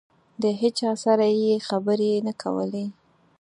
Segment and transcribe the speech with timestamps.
[0.41, 2.85] د هېچا سره یې خبرې نه کولې.